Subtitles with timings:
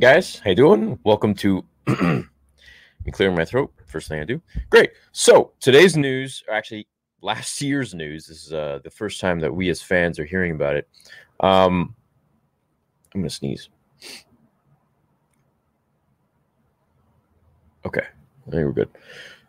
[0.00, 0.98] Guys, how you doing?
[1.04, 2.24] Welcome to me
[3.12, 3.70] clearing my throat.
[3.84, 4.40] First thing I do.
[4.70, 4.92] Great.
[5.12, 6.88] So today's news, or actually
[7.20, 10.52] last year's news, this is uh, the first time that we as fans are hearing
[10.52, 10.88] about it.
[11.40, 11.94] Um,
[13.14, 13.68] I'm gonna sneeze.
[17.84, 18.06] Okay,
[18.46, 18.88] I think we're good.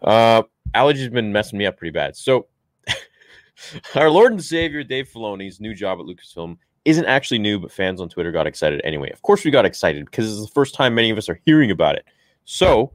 [0.02, 0.44] Uh,
[0.76, 2.18] allergies been messing me up pretty bad.
[2.18, 2.48] So
[3.96, 8.02] our Lord and Savior Dave Filoni's new job at Lucasfilm isn't actually new, but fans
[8.02, 9.10] on Twitter got excited anyway.
[9.12, 11.72] Of course, we got excited because is the first time many of us are hearing
[11.72, 12.06] about it.
[12.46, 12.92] So,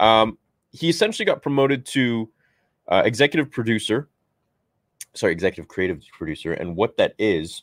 [0.00, 0.38] um,
[0.72, 2.28] he essentially got promoted to
[2.88, 4.08] uh, executive producer,
[5.14, 7.62] sorry, executive creative producer, and what that is,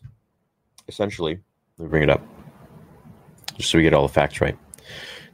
[0.88, 1.40] essentially,
[1.78, 2.22] let me bring it up,
[3.58, 4.58] just so we get all the facts right.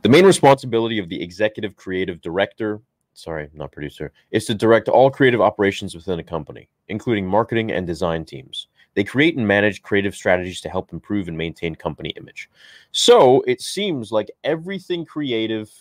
[0.01, 2.81] The main responsibility of the executive creative director,
[3.13, 7.85] sorry, not producer, is to direct all creative operations within a company, including marketing and
[7.85, 8.67] design teams.
[8.99, 12.49] They create and manage creative strategies to help improve and maintain company image.
[12.91, 15.71] So it seems like everything creative,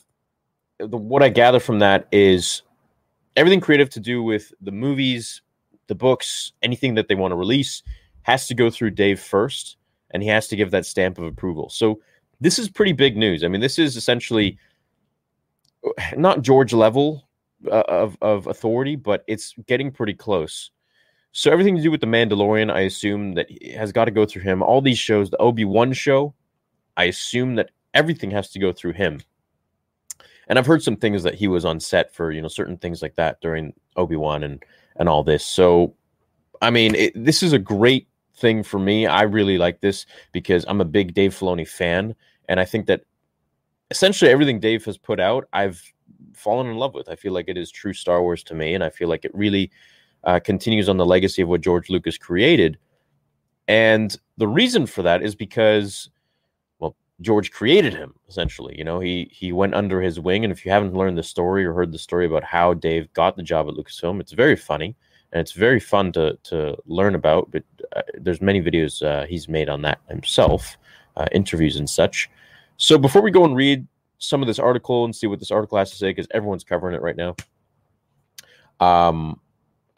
[0.79, 2.63] the, what I gather from that is
[3.35, 5.43] everything creative to do with the movies,
[5.89, 7.83] the books, anything that they want to release
[8.23, 9.79] has to go through Dave first,
[10.13, 11.69] and he has to give that stamp of approval.
[11.71, 12.01] So
[12.41, 13.43] this is pretty big news.
[13.43, 14.59] I mean, this is essentially
[16.17, 17.29] not George level
[17.67, 20.71] uh, of of authority, but it's getting pretty close.
[21.33, 24.43] So everything to do with the Mandalorian, I assume that has got to go through
[24.43, 24.63] him.
[24.63, 26.35] All these shows, the Obi Wan show,
[26.97, 29.21] I assume that everything has to go through him.
[30.49, 33.03] And I've heard some things that he was on set for, you know, certain things
[33.03, 34.63] like that during Obi Wan and
[34.97, 35.45] and all this.
[35.45, 35.95] So,
[36.61, 39.07] I mean, it, this is a great thing for me.
[39.07, 42.15] I really like this because I'm a big Dave Filoni fan,
[42.49, 43.03] and I think that
[43.91, 45.83] essentially everything Dave has put out, I've
[46.35, 47.09] fallen in love with.
[47.09, 49.35] I feel like it is true Star Wars to me, and I feel like it
[49.35, 49.71] really
[50.25, 52.79] uh, continues on the legacy of what George Lucas created.
[53.67, 56.11] And the reason for that is because,
[56.79, 58.77] well, George created him essentially.
[58.79, 61.65] You know, he he went under his wing, and if you haven't learned the story
[61.65, 64.97] or heard the story about how Dave got the job at Lucasfilm, it's very funny
[65.33, 67.51] and it's very fun to to learn about.
[67.51, 67.65] But
[67.95, 70.77] uh, there's many videos uh, he's made on that himself,
[71.17, 72.31] uh, interviews and such.
[72.77, 73.87] So before we go and read
[74.19, 76.95] some of this article and see what this article has to say, because everyone's covering
[76.95, 77.37] it right now,
[78.81, 79.41] um,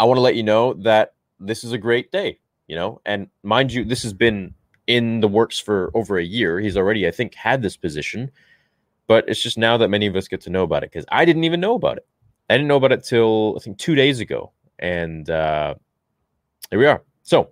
[0.00, 2.40] I want to let you know that this is a great day.
[2.66, 4.54] You know, and mind you, this has been
[4.86, 6.60] in the works for over a year.
[6.60, 8.30] He's already, I think, had this position,
[9.08, 11.24] but it's just now that many of us get to know about it because I
[11.24, 12.06] didn't even know about it.
[12.48, 15.74] I didn't know about it till I think two days ago, and uh,
[16.70, 17.02] here we are.
[17.22, 17.50] So,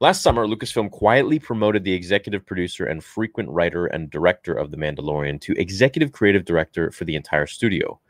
[0.00, 4.76] last summer, Lucasfilm quietly promoted the executive producer and frequent writer and director of The
[4.76, 8.00] Mandalorian to executive creative director for the entire studio.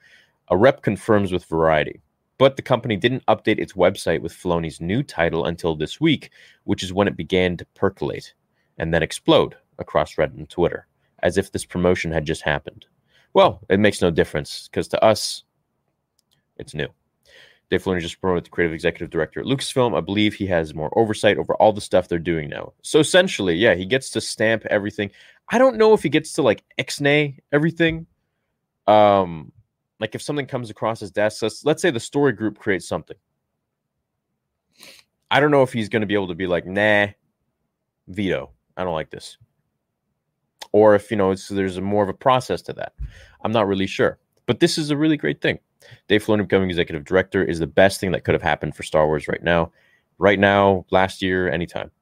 [0.48, 2.00] A rep confirms with Variety.
[2.38, 6.31] But the company didn't update its website with Filoni's new title until this week,
[6.64, 8.34] which is when it began to percolate
[8.79, 10.87] and then explode across Reddit and Twitter,
[11.23, 12.87] as if this promotion had just happened.
[13.34, 15.44] Well, it makes no difference because to us,
[16.56, 16.88] it's new.
[17.70, 19.96] Dave Filoni just promoted the creative executive director at Lucasfilm.
[19.96, 22.75] I believe he has more oversight over all the stuff they're doing now.
[22.82, 25.11] So essentially, yeah, he gets to stamp everything.
[25.49, 28.06] I don't know if he gets to like ex-nay everything.
[28.87, 29.52] Um,
[30.02, 33.16] like if something comes across his desk, let's, let's say the story group creates something.
[35.31, 37.06] I don't know if he's going to be able to be like, nah,
[38.08, 38.50] veto.
[38.76, 39.38] I don't like this.
[40.72, 42.94] Or if, you know, it's, there's a more of a process to that.
[43.44, 44.19] I'm not really sure.
[44.46, 45.60] But this is a really great thing.
[46.08, 49.06] Dave Filoni becoming executive director is the best thing that could have happened for Star
[49.06, 49.70] Wars right now.
[50.19, 51.93] Right now, last year, anytime.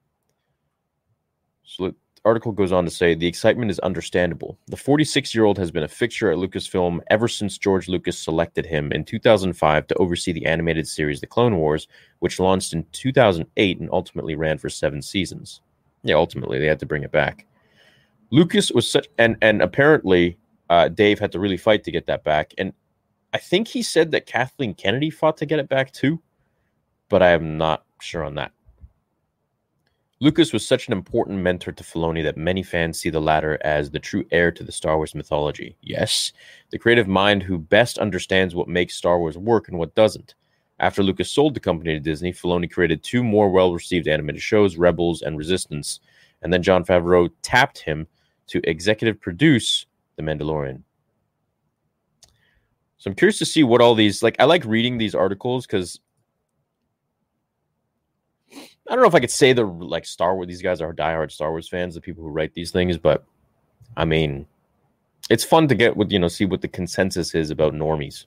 [1.65, 1.93] So
[2.25, 4.59] article goes on to say the excitement is understandable.
[4.67, 8.67] The 46 year old has been a fixture at Lucasfilm ever since George Lucas selected
[8.67, 11.89] him in 2005 to oversee the animated series The Clone Wars,
[12.19, 15.61] which launched in 2008 and ultimately ran for seven seasons.
[16.03, 17.47] Yeah, ultimately they had to bring it back.
[18.31, 20.39] Lucas was such, and and apparently
[20.69, 22.55] uh, Dave had to really fight to get that back.
[22.59, 22.73] And
[23.33, 26.21] I think he said that Kathleen Kennedy fought to get it back too,
[27.09, 28.53] but I am not sure on that.
[30.23, 33.91] Lucas was such an important mentor to Filoni that many fans see the latter as
[33.91, 35.79] the true heir to the Star Wars mythology.
[35.81, 36.35] Yes,
[36.71, 40.35] the creative mind who best understands what makes Star Wars work and what doesn't.
[40.79, 44.77] After Lucas sold the company to Disney, Filoni created two more well received animated shows,
[44.77, 46.01] Rebels and Resistance.
[46.43, 48.07] And then Jon Favreau tapped him
[48.49, 49.87] to executive produce
[50.17, 50.83] The Mandalorian.
[52.99, 54.37] So I'm curious to see what all these like.
[54.39, 55.99] I like reading these articles because
[58.91, 60.49] I don't know if I could say they're like Star Wars.
[60.49, 63.25] These guys are diehard Star Wars fans, the people who write these things, but
[63.97, 64.47] I mean,
[65.31, 68.27] it's fun to get with you know see what the consensus is about normies.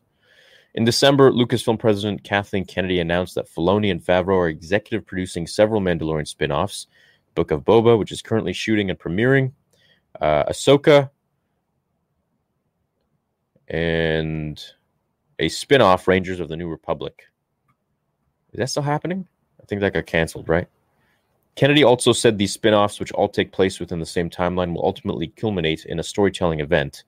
[0.73, 5.81] In December, Lucasfilm president Kathleen Kennedy announced that Filoni and Favreau are executive producing several
[5.81, 6.87] Mandalorian spin-offs.
[7.35, 9.51] Book of Boba, which is currently shooting and premiering,
[10.21, 11.09] uh, Ahsoka,
[13.67, 14.63] and
[15.39, 17.23] a spin-off, Rangers of the New Republic.
[18.53, 19.27] Is that still happening?
[19.63, 20.67] I think that got canceled, right?
[21.55, 24.85] Kennedy also said these spin offs, which all take place within the same timeline, will
[24.85, 27.03] ultimately culminate in a storytelling event.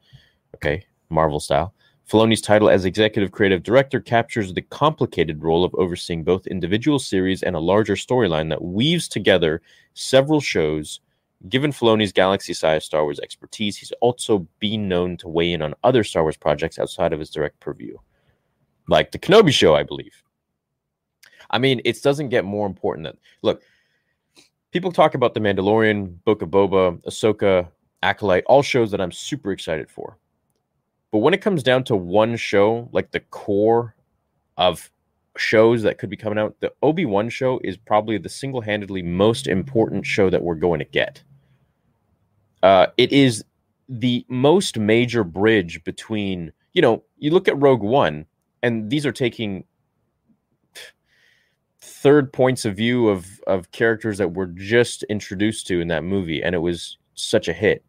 [0.55, 1.73] Okay, Marvel style.
[2.09, 7.41] Filoni's title as executive creative director captures the complicated role of overseeing both individual series
[7.41, 9.61] and a larger storyline that weaves together
[9.95, 10.99] several shows.
[11.49, 15.73] Given Filoni's galaxy size Star Wars expertise, he's also been known to weigh in on
[15.83, 17.97] other Star Wars projects outside of his direct purview,
[18.87, 20.21] like the Kenobi show, I believe.
[21.49, 23.61] I mean, it doesn't get more important than look.
[24.71, 27.69] People talk about the Mandalorian, Book of Boba, Ahsoka,
[28.03, 30.17] Acolyte, all shows that I'm super excited for.
[31.11, 33.95] But when it comes down to one show, like the core
[34.57, 34.91] of
[35.37, 39.01] shows that could be coming out, the Obi Wan show is probably the single handedly
[39.01, 41.23] most important show that we're going to get.
[42.63, 43.45] Uh, it is
[43.87, 48.25] the most major bridge between, you know, you look at Rogue One,
[48.63, 49.65] and these are taking
[51.81, 56.41] third points of view of of characters that were just introduced to in that movie
[56.41, 57.83] and it was such a hit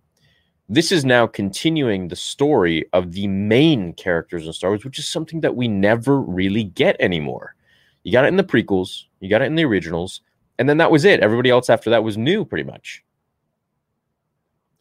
[0.68, 5.06] this is now continuing the story of the main characters in Star Wars, which is
[5.06, 7.54] something that we never really get anymore.
[8.02, 10.22] You got it in the prequels, you got it in the originals,
[10.58, 11.20] and then that was it.
[11.20, 13.04] Everybody else after that was new, pretty much.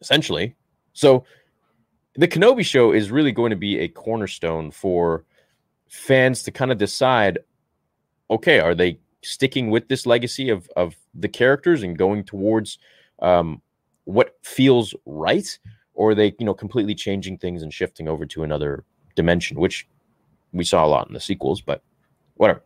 [0.01, 0.55] Essentially.
[0.93, 1.25] So
[2.15, 5.23] the Kenobi show is really going to be a cornerstone for
[5.87, 7.39] fans to kind of decide
[8.29, 12.77] okay, are they sticking with this legacy of of the characters and going towards
[13.19, 13.61] um,
[14.05, 15.57] what feels right,
[15.93, 18.83] or are they you know completely changing things and shifting over to another
[19.15, 19.87] dimension, which
[20.53, 21.81] we saw a lot in the sequels, but
[22.35, 22.61] whatever.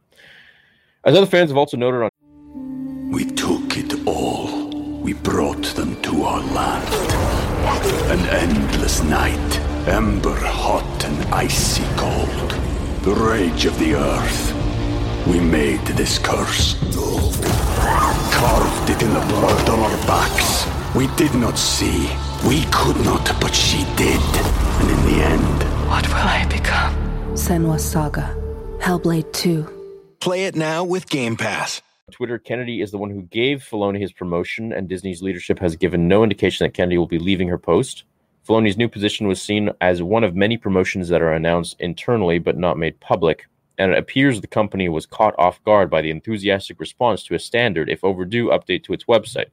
[1.06, 4.70] As other fans have also noted on, we took it all.
[5.00, 6.94] We brought them to our land.
[8.12, 12.52] An endless night, ember hot and icy cold.
[13.04, 14.59] The rage of the earth
[15.30, 16.74] we made this curse.
[18.34, 20.66] Carved it in the blood on our backs.
[20.96, 22.10] We did not see.
[22.48, 24.20] We could not, but she did.
[24.82, 25.64] And in the end...
[25.88, 26.96] What will I become?
[27.34, 28.36] Senua's Saga.
[28.80, 30.18] Hellblade 2.
[30.20, 31.82] Play it now with Game Pass.
[32.12, 36.08] Twitter, Kennedy is the one who gave Filoni his promotion, and Disney's leadership has given
[36.08, 38.04] no indication that Kennedy will be leaving her post.
[38.48, 42.58] Filoni's new position was seen as one of many promotions that are announced internally but
[42.58, 43.46] not made public
[43.80, 47.40] and it appears the company was caught off guard by the enthusiastic response to a
[47.40, 49.48] standard, if overdue, update to its website.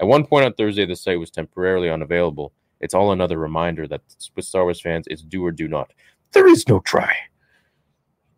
[0.00, 2.52] At one point on Thursday, the site was temporarily unavailable.
[2.80, 4.02] It's all another reminder that
[4.34, 5.92] with Star Wars fans, it's do or do not.
[6.32, 7.14] There is no try.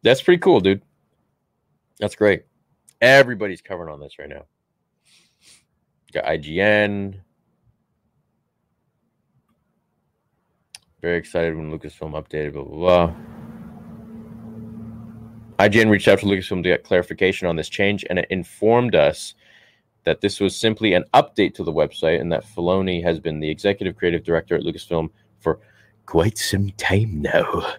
[0.03, 0.83] That's pretty cool, dude.
[1.99, 2.43] That's great.
[3.01, 4.45] Everybody's covering on this right now.
[6.13, 7.21] Got IGN.
[11.01, 13.32] Very excited when Lucasfilm updated, blah, blah, blah.
[15.59, 19.35] IGN reached out to Lucasfilm to get clarification on this change, and it informed us
[20.05, 23.49] that this was simply an update to the website and that Filoni has been the
[23.49, 25.61] executive creative director at Lucasfilm for
[26.07, 27.75] quite some time now.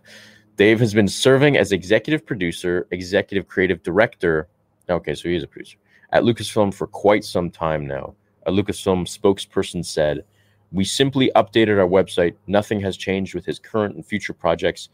[0.55, 4.47] Dave has been serving as executive producer, executive creative director,
[4.89, 5.77] Okay, so he is a producer
[6.11, 8.13] at Lucasfilm for quite some time now.
[8.45, 10.25] A Lucasfilm spokesperson said,
[10.71, 12.35] "We simply updated our website.
[12.47, 14.89] Nothing has changed with his current and future projects.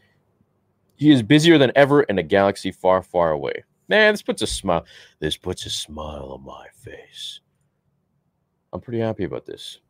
[1.00, 4.46] He is busier than ever in a galaxy far, far away." Man, this puts a
[4.46, 4.84] smile.
[5.18, 7.40] This puts a smile on my face.
[8.72, 9.80] I'm pretty happy about this.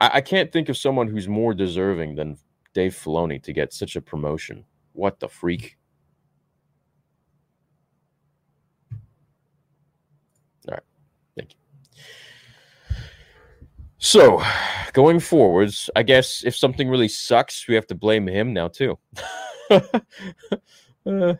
[0.00, 2.36] I, I can't think of someone who's more deserving than
[2.72, 4.64] Dave Filoni to get such a promotion.
[4.92, 5.76] What the freak?
[10.66, 10.82] All right.
[11.36, 12.96] Thank you.
[14.04, 14.42] So,
[14.92, 18.98] going forwards, I guess if something really sucks, we have to blame him now too.
[19.70, 21.34] uh,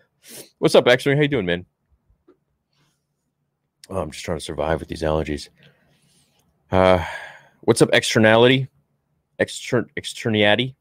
[0.60, 1.14] what's up, X-Ray?
[1.14, 1.66] How you doing, man?
[3.90, 5.50] Oh, I'm just trying to survive with these allergies.
[6.72, 7.04] Uh,
[7.60, 8.68] what's up, externality?
[9.38, 10.74] Extern externiati?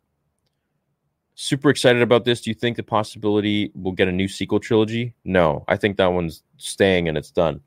[1.36, 2.40] Super excited about this.
[2.40, 5.16] Do you think the possibility we'll get a new sequel trilogy?
[5.26, 7.60] No, I think that one's staying and it's done.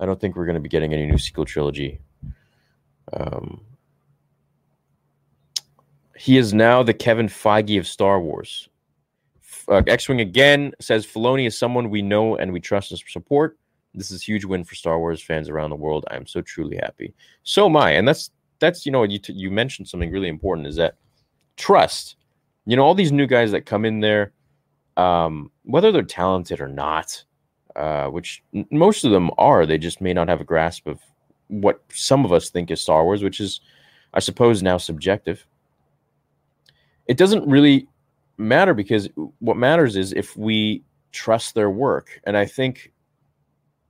[0.00, 2.00] I don't think we're going to be getting any new sequel trilogy.
[3.12, 3.60] Um,
[6.16, 8.68] he is now the Kevin Feige of Star Wars.
[9.68, 13.58] Uh, X Wing again says Filoni is someone we know and we trust and support.
[13.94, 16.04] This is a huge win for Star Wars fans around the world.
[16.10, 17.12] I am so truly happy.
[17.42, 20.66] So am I, and that's that's you know you t- you mentioned something really important
[20.66, 20.94] is that
[21.56, 22.16] trust.
[22.64, 24.32] You know all these new guys that come in there,
[24.96, 27.22] um, whether they're talented or not,
[27.76, 31.00] uh, which n- most of them are, they just may not have a grasp of
[31.52, 33.60] what some of us think is Star Wars, which is,
[34.14, 35.46] I suppose, now subjective.
[37.06, 37.88] It doesn't really
[38.38, 39.08] matter because
[39.40, 40.82] what matters is if we
[41.12, 42.90] trust their work, and I think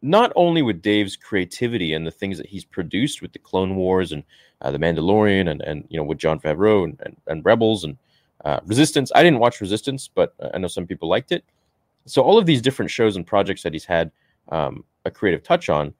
[0.03, 4.11] not only with Dave's creativity and the things that he's produced with the Clone Wars
[4.11, 4.25] and
[4.61, 7.97] uh, the Mandalorian and and you know with Jon Favreau and, and, and Rebels and
[8.45, 9.13] uh, Resistance.
[9.15, 11.45] I didn't watch Resistance, but I know some people liked it.
[12.07, 14.11] So all of these different shows and projects that he's had
[14.49, 15.95] um, a creative touch on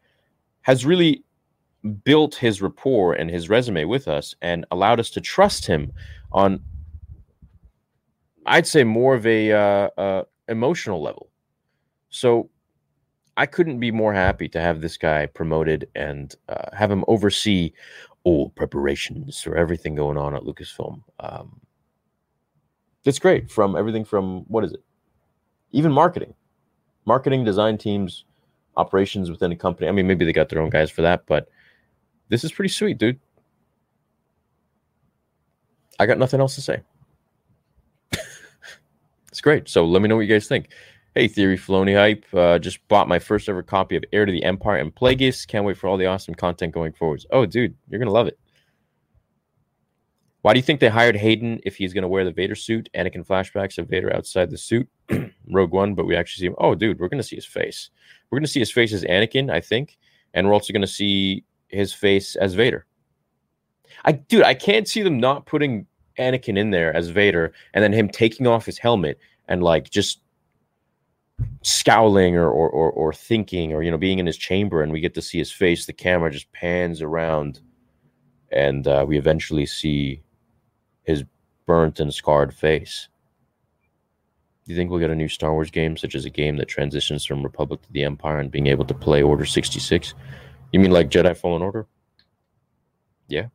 [0.63, 1.23] has really
[2.05, 5.93] built his rapport and his resume with us and allowed us to trust him
[6.33, 6.61] on
[8.47, 11.31] I'd say more of a uh, uh, emotional level.
[12.11, 12.51] So
[13.37, 17.73] I couldn't be more happy to have this guy promoted and uh, have him oversee
[18.25, 21.03] all preparations for everything going on at Lucasfilm.
[21.21, 21.61] Um,
[23.05, 24.83] it's great from everything from what is it,
[25.73, 26.35] even marketing,
[27.05, 28.25] marketing, design teams,
[28.77, 29.89] operations within a company.
[29.89, 31.49] I mean, maybe they got their own guys for that, but
[32.33, 33.21] this is pretty sweet, dude.
[36.01, 36.81] I got nothing else to say.
[39.29, 39.69] it's great.
[39.69, 40.71] So let me know what you guys think.
[41.15, 42.25] Hey, Theory Filoni Hype.
[42.33, 45.47] Uh, just bought my first ever copy of Heir to the Empire and Plagueis.
[45.47, 47.27] Can't wait for all the awesome content going forwards.
[47.31, 48.39] Oh, dude, you're going to love it.
[50.41, 52.89] Why do you think they hired Hayden if he's going to wear the Vader suit?
[52.97, 54.89] Anakin flashbacks of Vader outside the suit,
[55.51, 56.57] Rogue One, but we actually see him.
[56.57, 57.91] Oh, dude, we're going to see his face.
[58.31, 59.99] We're going to see his face as Anakin, I think,
[60.33, 62.87] and we're also going to see his face as Vader.
[64.05, 65.87] I, dude, I can't see them not putting
[66.19, 70.21] Anakin in there as Vader, and then him taking off his helmet and like just
[71.63, 75.01] scowling or, or or or thinking or you know being in his chamber, and we
[75.01, 75.87] get to see his face.
[75.87, 77.61] The camera just pans around,
[78.51, 80.23] and uh, we eventually see
[81.05, 81.25] his
[81.67, 83.09] burnt and scarred face.
[84.65, 86.69] Do you think we'll get a new Star Wars game, such as a game that
[86.69, 90.15] transitions from Republic to the Empire and being able to play Order 66?
[90.73, 91.87] You mean like Jedi Fallen Order?
[93.29, 93.47] Yeah,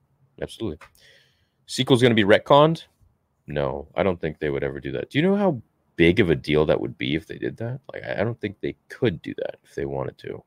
[0.42, 0.80] absolutely.
[1.66, 2.84] Sequel's going to be retconned?
[3.48, 5.10] No, I don't think they would ever do that.
[5.10, 5.62] Do you know how
[5.96, 7.80] big of a deal that would be if they did that?
[7.92, 10.44] Like, I don't think they could do that if they wanted to.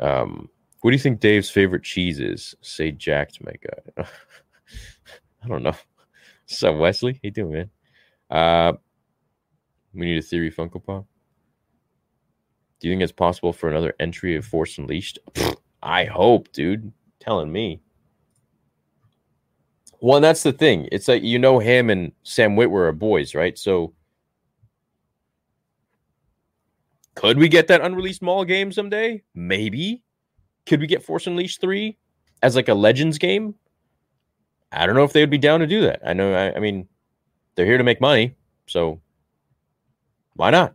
[0.00, 0.48] Um,
[0.80, 2.54] what do you think Dave's favorite cheese is?
[2.62, 4.04] Say Jack to my guy.
[5.44, 5.74] I don't know.
[6.46, 7.70] So Wesley, how you doing, man?
[8.30, 8.72] Uh,
[9.92, 11.06] we need a theory Funko Pop.
[12.80, 15.18] Do you think it's possible for another entry of Force Unleashed?
[15.82, 16.92] I hope, dude.
[17.20, 17.80] Telling me.
[20.00, 20.88] Well, that's the thing.
[20.92, 23.58] It's like you know him and Sam Witwer are boys, right?
[23.58, 23.92] So
[27.16, 29.24] could we get that unreleased Maul game someday?
[29.34, 30.04] Maybe.
[30.66, 31.96] Could we get Force Unleashed 3
[32.42, 33.56] as like a Legends game?
[34.70, 36.00] I don't know if they would be down to do that.
[36.06, 36.86] I know I, I mean
[37.54, 39.00] they're here to make money, so
[40.34, 40.74] why not?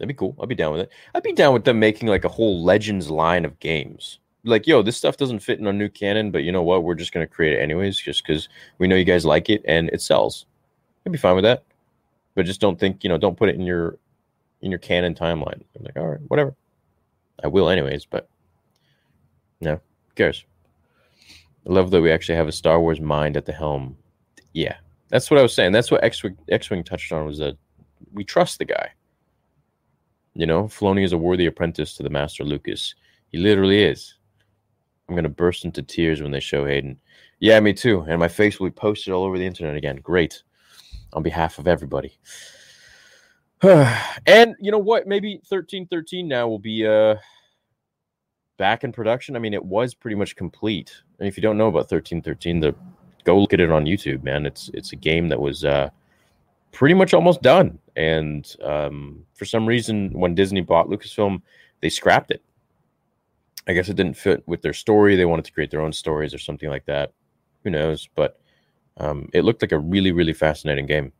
[0.00, 0.34] That'd be cool.
[0.40, 0.90] I'd be down with it.
[1.14, 4.18] I'd be down with them making like a whole Legends line of games.
[4.44, 6.84] Like, yo, this stuff doesn't fit in our new canon, but you know what?
[6.84, 9.90] We're just gonna create it anyways, just because we know you guys like it and
[9.90, 10.46] it sells.
[11.04, 11.64] I'd be fine with that.
[12.34, 13.98] But just don't think, you know, don't put it in your
[14.62, 15.62] in your canon timeline.
[15.76, 16.54] I'm like, all right, whatever.
[17.44, 18.26] I will anyways, but
[19.60, 20.46] no, who cares?
[21.68, 23.98] I love that we actually have a Star Wars mind at the helm.
[24.54, 24.76] Yeah,
[25.08, 25.72] that's what I was saying.
[25.72, 26.22] That's what X
[26.70, 27.58] Wing touched on was that
[28.14, 28.92] we trust the guy.
[30.34, 32.94] You know, Filoni is a worthy apprentice to the master Lucas.
[33.28, 34.14] He literally is.
[35.08, 37.00] I'm gonna burst into tears when they show Hayden.
[37.40, 38.04] Yeah, me too.
[38.08, 39.96] And my face will be posted all over the internet again.
[39.96, 40.42] Great.
[41.12, 42.16] On behalf of everybody.
[43.62, 45.06] and you know what?
[45.06, 47.16] Maybe 1313 now will be uh
[48.56, 49.36] back in production.
[49.36, 50.94] I mean, it was pretty much complete.
[51.18, 52.74] And if you don't know about 1313, the
[53.24, 54.46] go look at it on YouTube, man.
[54.46, 55.90] It's it's a game that was uh
[56.72, 57.78] pretty much almost done.
[57.96, 61.42] And um, for some reason, when Disney bought Lucasfilm,
[61.80, 62.42] they scrapped it.
[63.66, 65.16] I guess it didn't fit with their story.
[65.16, 67.12] They wanted to create their own stories or something like that.
[67.62, 68.08] Who knows?
[68.14, 68.40] But
[68.96, 71.12] um, it looked like a really, really fascinating game.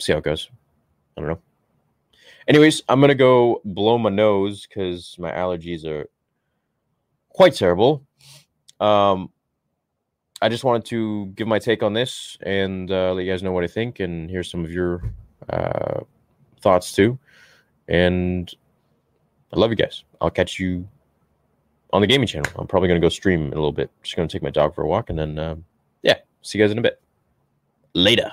[0.00, 0.50] See how it goes.
[1.16, 1.40] I don't know.
[2.46, 6.06] Anyways, I'm gonna go blow my nose because my allergies are
[7.30, 8.04] quite terrible.
[8.80, 9.30] Um,
[10.44, 13.52] I just wanted to give my take on this and uh, let you guys know
[13.52, 15.02] what I think and hear some of your
[15.48, 16.00] uh,
[16.60, 17.18] thoughts too.
[17.88, 18.54] And
[19.54, 20.04] I love you guys.
[20.20, 20.86] I'll catch you
[21.94, 22.52] on the gaming channel.
[22.56, 23.90] I'm probably going to go stream in a little bit.
[24.02, 25.64] Just going to take my dog for a walk and then, um,
[26.02, 27.00] yeah, see you guys in a bit.
[27.94, 28.30] Later.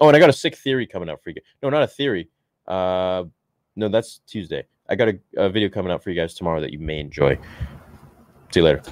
[0.00, 1.40] Oh, and I got a sick theory coming out for you.
[1.64, 2.28] No, not a theory.
[2.68, 3.24] Uh,
[3.74, 4.68] no, that's Tuesday.
[4.88, 7.36] I got a, a video coming out for you guys tomorrow that you may enjoy.
[8.52, 8.82] See you later.